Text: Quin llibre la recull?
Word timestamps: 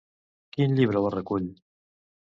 Quin 0.55 0.73
llibre 0.79 1.05
la 1.05 1.13
recull? 1.17 1.47